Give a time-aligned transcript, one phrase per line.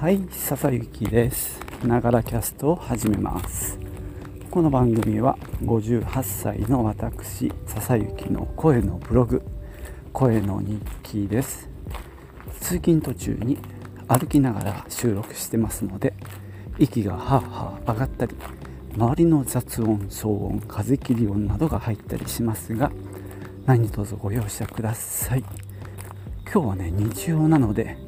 [0.00, 1.58] はい、笹幸です。
[1.84, 3.80] ながらキャストを始めます。
[4.48, 9.42] この番組は58歳の私、笹幸の声のブログ、
[10.12, 11.68] 声の日記です。
[12.60, 13.58] 通勤途中に
[14.06, 16.14] 歩きながら収録してますので、
[16.78, 18.36] 息がはあはあ上がったり、
[18.96, 22.92] 周りの雑音、騒音、風切り音などが入ったりしますが、
[23.66, 25.40] 何卒ご容赦ください。
[26.44, 28.07] 今日はね、日曜なので、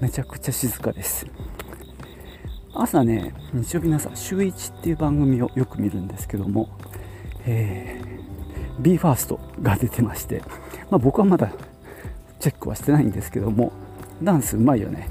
[0.00, 1.26] めちゃくちゃ静かです。
[2.74, 6.68] 朝ね日曜日の朝週1っていう番組をよく見るんですけども、
[7.46, 7.98] え、
[8.80, 10.42] BE:FIRST が出てまして、
[10.90, 11.50] まあ、僕はまだ
[12.38, 13.72] チェックはしてないんですけども
[14.22, 15.08] ダンスうまいよね。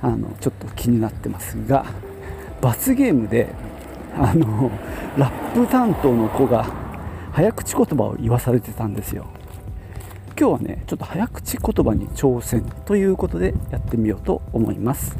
[0.00, 1.86] あのちょっと気になってますが
[2.60, 3.48] 罰ゲームで
[4.16, 4.70] あの
[5.18, 6.66] ラップ担当の子が
[7.32, 9.26] 早口言葉を言わされてたんですよ。
[10.36, 15.16] 今日はねちょっと早口言葉に挑戦ということでやってみようと思います。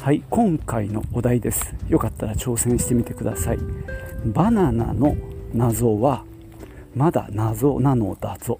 [0.00, 1.74] はい今回のお題です。
[1.88, 3.58] よかったら挑戦してみてください。
[4.24, 5.16] バナナの
[5.52, 6.24] 謎は
[6.94, 8.58] まだ謎なのだぞ。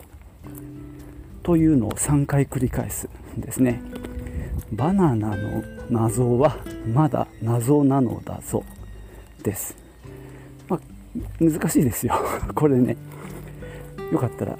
[1.42, 3.80] というのを3回繰り返すんですね。
[4.72, 6.56] バナナの謎は
[6.94, 8.64] まだ謎なのだぞ。
[9.42, 9.76] です、
[10.66, 10.80] まあ、
[11.40, 12.14] 難しいですよ。
[12.54, 12.96] これね。
[14.10, 14.56] よかったら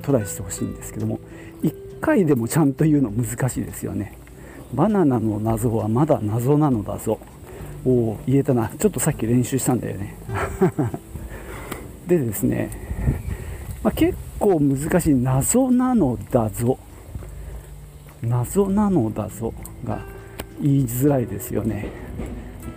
[0.00, 1.18] トライしてほしいんですけども。
[1.62, 4.16] 1回でもちゃんと言うの難しいですよね。
[4.72, 7.18] バナナの謎はまだ謎なのだぞ。
[7.84, 8.70] おお言えたな。
[8.78, 10.14] ちょっとさっき練習したんだよね。
[12.06, 12.70] でですね、
[13.82, 16.78] まあ、結構難しい謎なのだぞ。
[18.22, 19.52] 謎なのだぞ
[19.84, 20.00] が
[20.60, 21.88] 言いづらいですよね。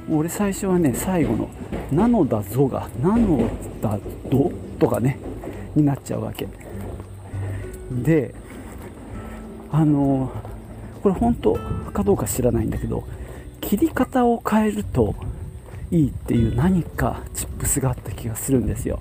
[0.09, 1.49] 俺最初はね最後の
[1.91, 3.49] 「なのだぞ」が「なの
[3.81, 3.99] だ
[4.29, 5.19] ど」とかね
[5.75, 6.47] になっちゃうわけ。
[7.91, 8.33] で
[9.71, 10.31] あの
[11.03, 11.57] これ本当
[11.93, 13.03] かどうか知らないんだけど
[13.61, 15.15] 切り方を変えると
[15.91, 18.99] いいっていう何かチップスがあった気がするんですよ。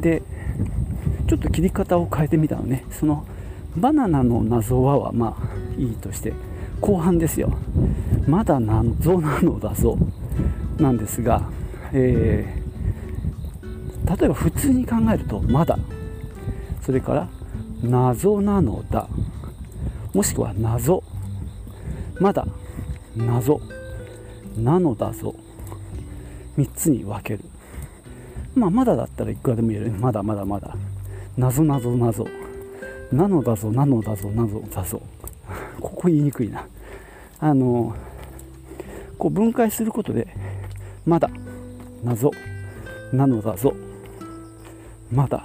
[0.00, 0.22] で
[1.28, 2.84] ちょっと切り方を変えてみたのね。
[2.90, 3.24] その
[3.76, 6.32] バナナの謎ははまあいいとして
[6.80, 7.56] 後半ですよ。
[8.26, 9.96] まだ謎なのだぞ。
[10.78, 11.42] なんですが、
[11.92, 15.78] えー、例えば普通に考えるとまだ。
[16.82, 17.28] それから
[17.82, 19.08] 謎なのだ。
[20.12, 21.02] もしくは謎。
[22.20, 22.46] まだ
[23.16, 23.60] 謎。
[24.56, 25.34] なのだぞ。
[26.56, 27.44] 3つに分ける。
[28.54, 29.90] まあまだだったらいくらでも言える。
[29.92, 30.74] まだまだまだ。
[31.36, 32.26] 謎謎謎。
[33.12, 35.00] なのだぞなのだぞなのだぞ。
[35.80, 36.66] ここ言いにくいな。
[37.38, 37.94] あの
[39.18, 40.26] こう分解することで
[41.04, 41.30] まだ
[42.02, 42.30] 謎
[43.12, 43.74] なのだぞ。
[45.12, 45.44] まだ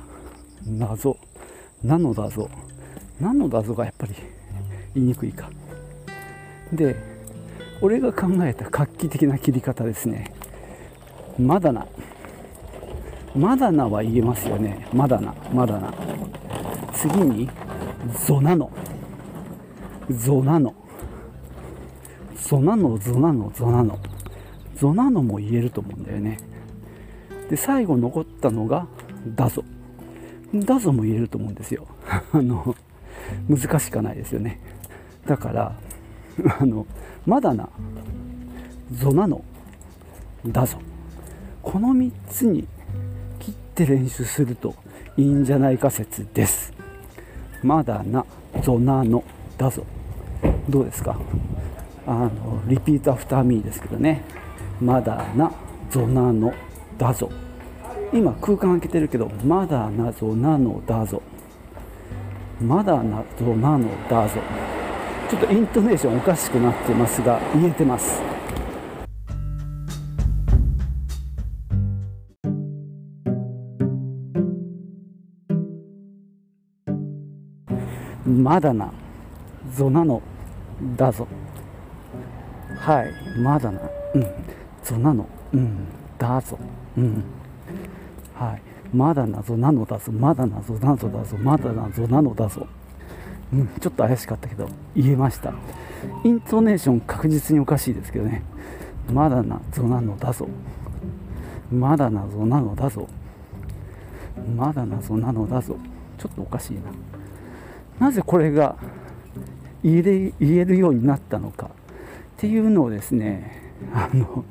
[0.66, 1.17] 謎
[1.83, 2.49] なのだぞ。
[3.19, 4.16] なのだぞがやっぱり
[4.95, 5.49] 言いにくいか。
[6.73, 6.95] で
[7.81, 10.33] 俺が考えた画期的な切り方ですね。
[11.39, 11.85] まだな。
[13.35, 14.88] まだなは言えますよね。
[14.93, 15.93] まだなまだな。
[17.01, 17.50] 次に
[18.28, 18.72] ゾなの
[20.12, 20.75] ゾなの
[22.35, 24.00] ゾなのゾなのゾなの
[24.75, 26.38] ゾなのも言えると思うんだよね。
[27.50, 28.85] で最後残ったのが
[29.25, 29.63] だぞ
[30.53, 31.88] だぞも言えると思うんですよ。
[32.34, 32.75] あの
[33.50, 34.59] 難しかないですよね。
[35.25, 35.75] だから
[36.59, 36.85] あの
[37.25, 37.67] まだな
[38.91, 39.44] ゾなの
[40.45, 40.78] だぞ
[41.63, 42.67] この3つに
[43.40, 44.75] 切って練習すると
[45.17, 46.81] いいんじゃないか説です。
[47.63, 48.25] まだな
[48.63, 49.23] ゾなの
[49.57, 49.83] だぞ。
[50.69, 51.17] どうですか？
[52.07, 52.29] あの
[52.68, 54.23] repeat after me ですけどね。
[54.81, 55.51] まだな
[55.89, 56.53] ゾなの
[56.97, 57.29] だぞ。
[58.13, 61.22] 今空間空けてるけどまだなぞなのだぞ。
[62.61, 64.41] まだなぞなのだぞ。
[65.29, 68.22] ちょっとイントネーションおかしくなってますが言えてます。
[78.26, 78.91] まだな。
[79.76, 80.22] ぞなの
[80.96, 81.28] だぞ。
[82.79, 83.40] はい。
[83.40, 83.79] まだな。
[84.16, 84.22] うん。
[84.84, 85.28] ぞなの。
[85.53, 85.88] うん。
[86.18, 86.58] だぞ。
[86.97, 87.23] うん。
[88.35, 88.62] はい。
[88.94, 89.41] まだな。
[89.41, 90.12] ぞなのだぞ。
[90.12, 90.62] まだな。
[90.62, 91.38] ぞなぞだぞ。
[91.38, 91.90] まだな。
[91.90, 92.68] ぞなのだぞ。
[93.53, 95.53] うん、ちょっと怪しかったけど言えました。
[96.24, 98.44] イントネーション確実におかしいですけどね。
[99.12, 99.59] まだな。
[99.72, 100.47] ぞなのだぞ。
[101.72, 102.28] まだな。
[102.28, 103.08] ぞなのだぞ。
[104.56, 105.02] まだな。
[105.02, 105.76] ぞなのだぞ。
[106.17, 106.82] ちょっとおかしいな。
[108.02, 108.78] なぜこれが
[109.84, 111.70] 言え言えるようになったのかっ
[112.38, 114.44] ていうのをですねあの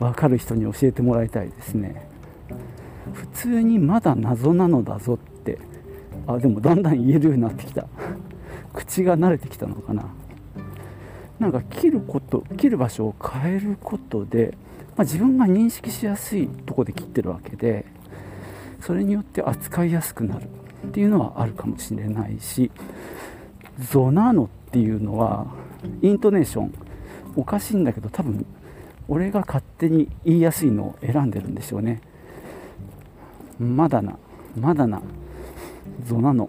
[0.00, 2.08] 分かる人に教えてもらいたいですね。
[3.12, 5.58] 普通にまだ謎なのだぞって。
[6.26, 7.86] あでもだんだん言えるようになってきた。
[8.72, 10.04] 口が慣れてきたのかな。
[11.38, 14.56] なんか切ること切る場所を変えることで、
[14.96, 17.84] まあ、自分が認識しやすいとこで切ってるわけで
[18.80, 20.48] それによって扱いやすくなる。
[20.86, 22.70] っていうのはあるかもしれないし
[23.90, 25.46] ゾナノっていうのは
[26.02, 26.74] イントネーション
[27.36, 28.44] おかしいんだけど多分
[29.08, 32.00] 俺が勝手に言いやすいのを選んでるんでしょうね。
[33.58, 34.16] まだな
[34.56, 35.02] まだな
[36.06, 36.48] ゾナノ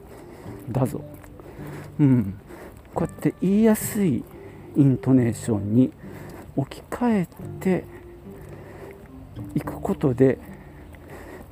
[0.71, 1.03] だぞ。
[1.99, 2.39] うん。
[2.93, 4.23] こうやって言いやすい
[4.75, 5.91] イントネーションに
[6.55, 7.27] 置き換え
[7.59, 7.83] て
[9.55, 10.37] いくことで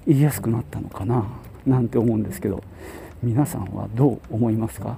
[0.05, 1.25] 言いやすくなったのかな。
[1.65, 2.63] なんて思うんですけど
[3.23, 4.97] 皆さんはどう思いますか、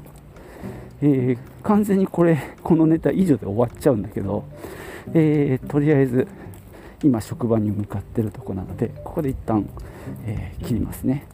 [1.01, 4.45] えー、完全にこれこのネタ以上で終わっちゃうんだけど、
[5.13, 6.27] えー、とりあえず
[7.03, 9.67] 今職場に向かってるとこなのでここで一旦、
[10.25, 11.27] えー、切りますね。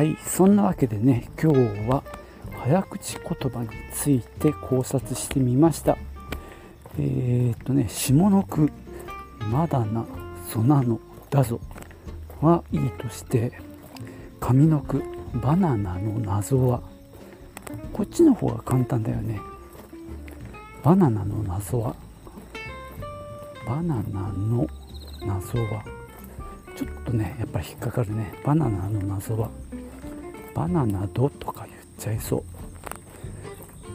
[0.00, 2.02] はいそんなわけでね今日は
[2.62, 5.96] 早口言葉について考察してみました。
[6.98, 8.70] えー、っとね下の句
[9.50, 10.04] 「まだな
[10.46, 11.58] そなのだぞ」
[12.42, 13.52] はいいとして
[14.40, 15.02] 上の句
[15.42, 16.82] 「バナナの謎は」
[17.94, 19.40] こっちの方が簡単だよね。
[20.82, 21.94] バナナの謎は
[23.66, 24.66] バナナの
[25.26, 25.84] 謎は
[26.76, 28.34] ちょっとねやっぱり引っかかるね。
[28.44, 29.48] バナナの謎は
[30.54, 32.42] バナナドとか言っちゃいそう。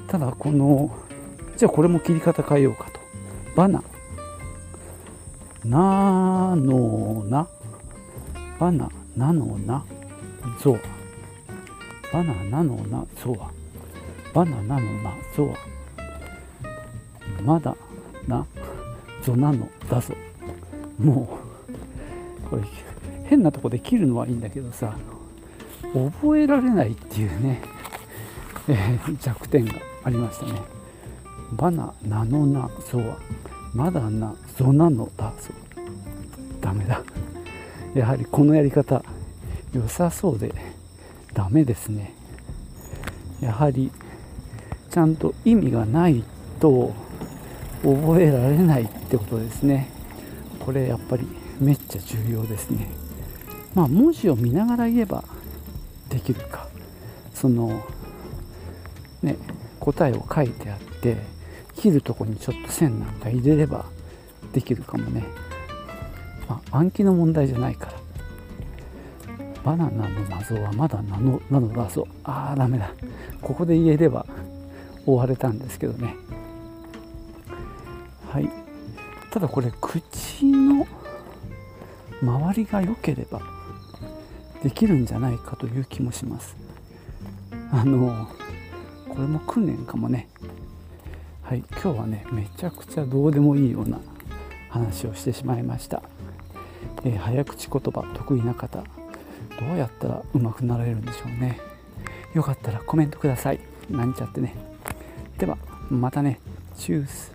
[0.07, 0.95] ただこの
[1.57, 2.99] じゃあこれも切り方変えようかと。
[3.55, 3.83] バナ。
[5.63, 7.47] なのな
[8.59, 8.89] バナ。
[9.17, 9.83] なのな
[10.61, 10.79] ゾウ
[12.13, 12.33] バナ。
[12.43, 13.37] なのなゾウ
[14.33, 14.61] バナ。
[14.61, 15.53] なのなゾウ
[17.41, 17.75] まだ。
[18.27, 18.45] な。
[19.23, 20.13] ゾなのだぞ。
[20.99, 22.49] もう。
[22.49, 22.61] これ
[23.23, 24.95] 変なとこで切るのはいいんだけどさ
[25.93, 27.61] 覚えられないっていうね、
[28.67, 29.73] えー、弱点が
[30.03, 30.61] ありましたね。
[31.51, 33.17] バナナノナゾワ
[33.73, 35.53] まだなゾナノダゾ
[36.61, 37.01] ダメだ。
[37.93, 39.03] やはりこのやり方
[39.73, 40.53] 良さそうで
[41.33, 42.13] ダメですね。
[43.41, 43.91] やはり
[44.89, 46.23] ちゃんと意味がない
[46.59, 46.93] と
[47.83, 49.89] 覚えられないってことですね。
[50.59, 51.27] これやっぱり
[51.59, 52.87] めっちゃ重要ですね。
[53.75, 55.23] まあ文字を見ながら言えば
[56.09, 56.67] できるか。
[57.33, 57.83] その
[59.25, 59.37] ね
[59.79, 61.17] 答えを書いてあって
[61.75, 63.85] 切るとこにちょっと線なんか入れれば
[64.53, 65.25] できるかもね、
[66.47, 68.05] まあ、暗記の問題じゃないから。
[69.65, 72.91] バナナの謎はまだなのなのだぞああダメだ。
[73.41, 74.27] ここで言えれば
[75.05, 76.15] 終われたんですけどね。
[78.31, 78.49] はい。
[79.31, 80.85] ただこれ口の
[82.21, 83.41] 周りが良ければ
[84.61, 86.55] できるんじゃないかという気もします。
[87.71, 88.29] あの
[89.15, 90.27] これも訓練かもね。
[91.41, 93.99] はい今日はねめちゃくちゃどうでもいいような
[94.69, 96.01] 話をしてしまいました、
[97.03, 98.83] えー、早口言葉得意な方
[99.59, 101.59] どうやったら上手くなられるんでしょうね。
[102.33, 103.59] よかったらコメントください。
[103.89, 104.55] なんちゃってね。
[105.37, 105.57] では
[105.89, 106.39] またね。
[106.75, 107.33] チュース。